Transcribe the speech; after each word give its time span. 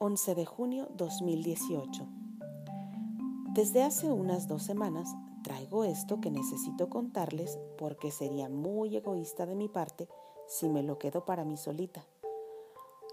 11 0.00 0.36
de 0.36 0.46
junio 0.46 0.86
2018. 0.94 2.06
Desde 3.52 3.82
hace 3.82 4.12
unas 4.12 4.46
dos 4.46 4.62
semanas 4.62 5.12
traigo 5.42 5.82
esto 5.82 6.20
que 6.20 6.30
necesito 6.30 6.88
contarles 6.88 7.58
porque 7.76 8.12
sería 8.12 8.48
muy 8.48 8.96
egoísta 8.96 9.44
de 9.44 9.56
mi 9.56 9.68
parte 9.68 10.08
si 10.46 10.68
me 10.68 10.84
lo 10.84 11.00
quedo 11.00 11.24
para 11.24 11.44
mí 11.44 11.56
solita. 11.56 12.06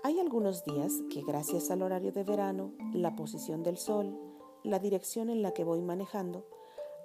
Hay 0.04 0.20
algunos 0.20 0.64
días 0.64 0.94
que 1.10 1.24
gracias 1.24 1.72
al 1.72 1.82
horario 1.82 2.12
de 2.12 2.24
verano, 2.24 2.74
la 2.94 3.16
posición 3.16 3.64
del 3.64 3.78
sol, 3.78 4.16
la 4.64 4.78
dirección 4.78 5.32
en 5.32 5.42
la 5.42 5.54
que 5.54 5.64
voy 5.64 5.82
manejando, 5.82 6.46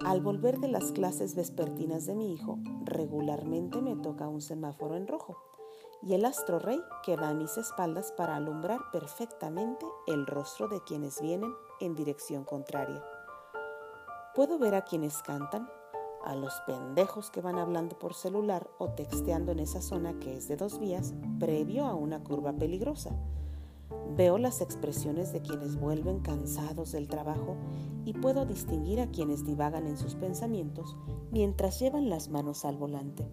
al 0.04 0.20
volver 0.20 0.58
de 0.58 0.68
las 0.68 0.92
clases 0.92 1.34
vespertinas 1.34 2.04
de 2.04 2.14
mi 2.14 2.34
hijo, 2.34 2.58
regularmente 2.84 3.80
me 3.80 3.96
toca 3.96 4.28
un 4.28 4.42
semáforo 4.42 4.94
en 4.96 5.06
rojo 5.06 5.38
y 6.02 6.14
el 6.14 6.24
astro 6.24 6.58
rey 6.58 6.80
queda 7.02 7.28
a 7.28 7.34
mis 7.34 7.56
espaldas 7.58 8.12
para 8.12 8.36
alumbrar 8.36 8.80
perfectamente 8.92 9.86
el 10.06 10.26
rostro 10.26 10.68
de 10.68 10.82
quienes 10.82 11.20
vienen 11.20 11.52
en 11.80 11.94
dirección 11.94 12.44
contraria. 12.44 13.04
Puedo 14.34 14.58
ver 14.58 14.74
a 14.74 14.84
quienes 14.84 15.18
cantan, 15.22 15.68
a 16.24 16.34
los 16.34 16.54
pendejos 16.66 17.30
que 17.30 17.40
van 17.40 17.58
hablando 17.58 17.98
por 17.98 18.14
celular 18.14 18.70
o 18.78 18.90
texteando 18.90 19.52
en 19.52 19.60
esa 19.60 19.80
zona 19.80 20.18
que 20.20 20.36
es 20.36 20.48
de 20.48 20.56
dos 20.56 20.78
vías 20.78 21.14
previo 21.38 21.86
a 21.86 21.94
una 21.94 22.22
curva 22.22 22.52
peligrosa. 22.52 23.10
Veo 24.16 24.38
las 24.38 24.60
expresiones 24.60 25.32
de 25.32 25.42
quienes 25.42 25.78
vuelven 25.80 26.20
cansados 26.20 26.92
del 26.92 27.08
trabajo 27.08 27.56
y 28.04 28.12
puedo 28.12 28.44
distinguir 28.44 29.00
a 29.00 29.10
quienes 29.10 29.44
divagan 29.44 29.86
en 29.86 29.96
sus 29.96 30.14
pensamientos 30.14 30.96
mientras 31.30 31.80
llevan 31.80 32.08
las 32.08 32.28
manos 32.28 32.64
al 32.64 32.76
volante. 32.76 33.26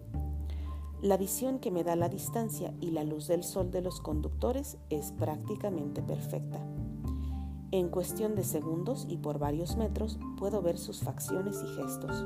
La 1.00 1.16
visión 1.16 1.60
que 1.60 1.70
me 1.70 1.84
da 1.84 1.94
la 1.94 2.08
distancia 2.08 2.74
y 2.80 2.90
la 2.90 3.04
luz 3.04 3.28
del 3.28 3.44
sol 3.44 3.70
de 3.70 3.82
los 3.82 4.00
conductores 4.00 4.78
es 4.90 5.12
prácticamente 5.12 6.02
perfecta. 6.02 6.58
En 7.70 7.88
cuestión 7.88 8.34
de 8.34 8.42
segundos 8.42 9.06
y 9.08 9.18
por 9.18 9.38
varios 9.38 9.76
metros 9.76 10.18
puedo 10.36 10.60
ver 10.60 10.76
sus 10.76 10.98
facciones 10.98 11.62
y 11.62 11.68
gestos. 11.68 12.24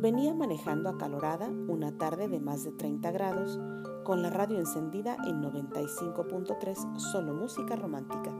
Venía 0.00 0.32
manejando 0.32 0.88
acalorada 0.88 1.50
una 1.50 1.98
tarde 1.98 2.28
de 2.28 2.40
más 2.40 2.64
de 2.64 2.72
30 2.72 3.10
grados, 3.10 3.60
con 4.02 4.22
la 4.22 4.30
radio 4.30 4.58
encendida 4.58 5.18
en 5.26 5.42
95.3 5.42 6.98
solo 6.98 7.34
música 7.34 7.76
romántica, 7.76 8.32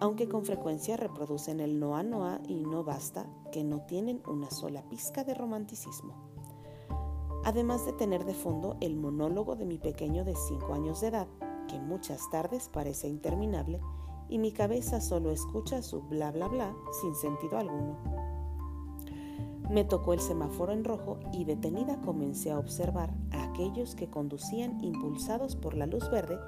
aunque 0.00 0.28
con 0.28 0.44
frecuencia 0.44 0.98
reproducen 0.98 1.60
el 1.60 1.80
Noa 1.80 2.02
Noa 2.02 2.40
y 2.46 2.66
No 2.66 2.84
Basta, 2.84 3.24
que 3.52 3.64
no 3.64 3.80
tienen 3.86 4.20
una 4.26 4.50
sola 4.50 4.86
pizca 4.90 5.24
de 5.24 5.32
romanticismo 5.32 6.27
además 7.48 7.86
de 7.86 7.94
tener 7.94 8.26
de 8.26 8.34
fondo 8.34 8.76
el 8.82 8.94
monólogo 8.94 9.56
de 9.56 9.64
mi 9.64 9.78
pequeño 9.78 10.22
de 10.22 10.34
5 10.34 10.74
años 10.74 11.00
de 11.00 11.08
edad, 11.08 11.28
que 11.66 11.80
muchas 11.80 12.28
tardes 12.28 12.68
parece 12.68 13.08
interminable 13.08 13.80
y 14.28 14.38
mi 14.38 14.52
cabeza 14.52 15.00
solo 15.00 15.30
escucha 15.30 15.80
su 15.80 16.02
bla 16.02 16.30
bla 16.30 16.46
bla 16.48 16.76
sin 17.00 17.14
sentido 17.14 17.56
alguno. 17.56 17.96
Me 19.70 19.82
tocó 19.84 20.12
el 20.12 20.20
semáforo 20.20 20.74
en 20.74 20.84
rojo 20.84 21.20
y 21.32 21.46
detenida 21.46 22.02
comencé 22.02 22.50
a 22.50 22.58
observar 22.58 23.14
a 23.32 23.44
aquellos 23.44 23.94
que 23.94 24.10
conducían 24.10 24.84
impulsados 24.84 25.56
por 25.56 25.74
la 25.74 25.86
luz 25.86 26.10
verde 26.10 26.38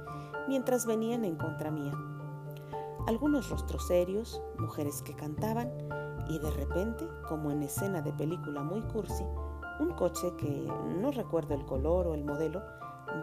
mientras 0.49 0.85
venían 0.85 1.25
en 1.25 1.37
contra 1.37 1.71
mía. 1.71 1.95
Algunos 3.07 3.49
rostros 3.49 3.87
serios, 3.87 4.43
mujeres 4.59 5.01
que 5.01 5.17
cantaban 5.17 5.71
y 6.29 6.39
de 6.39 6.51
repente, 6.51 7.09
como 7.27 7.51
en 7.51 7.63
escena 7.63 8.03
de 8.03 8.13
película 8.13 8.63
muy 8.63 8.83
cursi, 8.83 9.25
un 9.81 9.93
coche 9.95 10.35
que 10.37 10.69
no 11.01 11.11
recuerdo 11.11 11.55
el 11.55 11.65
color 11.65 12.07
o 12.07 12.15
el 12.15 12.23
modelo 12.23 12.63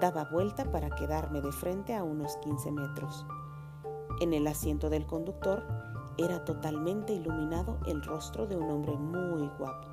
daba 0.02 0.26
vuelta 0.26 0.70
para 0.72 0.90
quedarme 0.90 1.40
de 1.40 1.52
frente 1.52 1.94
a 1.94 2.04
unos 2.04 2.36
15 2.38 2.72
metros. 2.72 3.26
En 4.22 4.34
el 4.34 4.48
asiento 4.48 4.90
del 4.90 5.06
conductor 5.06 5.64
era 6.18 6.44
totalmente 6.44 7.14
iluminado 7.14 7.78
el 7.86 8.02
rostro 8.02 8.48
de 8.48 8.58
un 8.58 8.70
hombre 8.72 8.98
muy 8.98 9.48
guapo, 9.60 9.88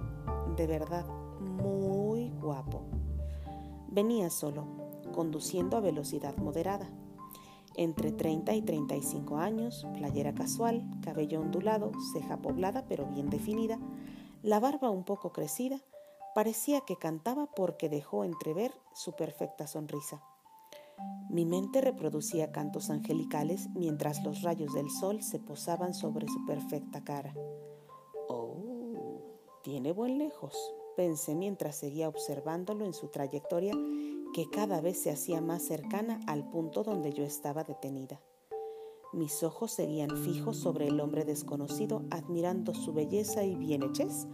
de 0.56 0.66
verdad, 0.66 1.04
muy 1.38 2.30
guapo. 2.30 2.82
Venía 3.88 4.30
solo, 4.30 4.64
conduciendo 5.12 5.76
a 5.76 5.80
velocidad 5.80 6.34
moderada. 6.38 6.88
Entre 7.76 8.10
30 8.10 8.54
y 8.54 8.62
35 8.62 9.36
años, 9.36 9.86
playera 9.98 10.32
casual, 10.32 10.88
cabello 11.02 11.40
ondulado, 11.40 11.92
ceja 12.14 12.38
poblada 12.38 12.86
pero 12.88 13.04
bien 13.04 13.28
definida, 13.28 13.78
la 14.42 14.60
barba 14.60 14.88
un 14.90 15.04
poco 15.04 15.32
crecida 15.32 15.80
Parecía 16.34 16.80
que 16.80 16.96
cantaba 16.96 17.46
porque 17.46 17.88
dejó 17.88 18.24
entrever 18.24 18.72
su 18.92 19.12
perfecta 19.12 19.66
sonrisa. 19.66 20.22
Mi 21.30 21.46
mente 21.46 21.80
reproducía 21.80 22.52
cantos 22.52 22.90
angelicales 22.90 23.68
mientras 23.74 24.22
los 24.24 24.42
rayos 24.42 24.72
del 24.74 24.90
sol 24.90 25.22
se 25.22 25.38
posaban 25.38 25.94
sobre 25.94 26.26
su 26.28 26.44
perfecta 26.44 27.04
cara. 27.04 27.34
Oh, 28.28 29.22
tiene 29.62 29.92
buen 29.92 30.18
lejos, 30.18 30.56
pensé 30.96 31.34
mientras 31.34 31.76
seguía 31.76 32.08
observándolo 32.08 32.84
en 32.84 32.94
su 32.94 33.08
trayectoria 33.08 33.72
que 34.34 34.50
cada 34.50 34.80
vez 34.80 35.00
se 35.00 35.10
hacía 35.10 35.40
más 35.40 35.62
cercana 35.62 36.20
al 36.26 36.48
punto 36.50 36.82
donde 36.82 37.12
yo 37.12 37.24
estaba 37.24 37.62
detenida. 37.62 38.20
Mis 39.12 39.44
ojos 39.44 39.70
seguían 39.70 40.16
fijos 40.16 40.56
sobre 40.56 40.88
el 40.88 40.98
hombre 40.98 41.24
desconocido, 41.24 42.02
admirando 42.10 42.74
su 42.74 42.92
belleza 42.92 43.44
y 43.44 43.54
bienhechez, 43.54 44.26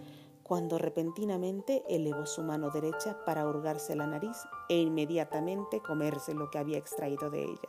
cuando 0.51 0.79
repentinamente 0.79 1.85
elevó 1.89 2.27
su 2.27 2.43
mano 2.43 2.71
derecha 2.71 3.17
para 3.25 3.47
hurgarse 3.47 3.95
la 3.95 4.09
nariz 4.09 4.37
e 4.69 4.81
inmediatamente 4.81 5.81
comerse 5.81 6.35
lo 6.35 6.51
que 6.51 6.59
había 6.59 6.77
extraído 6.77 7.31
de 7.31 7.45
ella. 7.45 7.69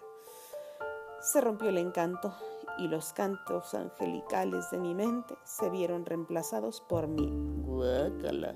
Se 1.19 1.41
rompió 1.41 1.69
el 1.69 1.77
encanto 1.77 2.33
y 2.79 2.87
los 2.87 3.13
cantos 3.13 3.75
angelicales 3.75 4.71
de 4.71 4.79
mi 4.79 4.95
mente 4.95 5.35
se 5.43 5.69
vieron 5.69 6.07
reemplazados 6.07 6.81
por 6.89 7.07
mi 7.07 7.31
guácala. 7.61 8.55